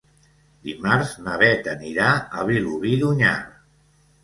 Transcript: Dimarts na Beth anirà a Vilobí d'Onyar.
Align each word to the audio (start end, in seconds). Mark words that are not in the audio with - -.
Dimarts 0.69 1.11
na 1.25 1.35
Beth 1.43 1.69
anirà 1.75 2.09
a 2.41 2.49
Vilobí 2.51 2.97
d'Onyar. 3.05 3.37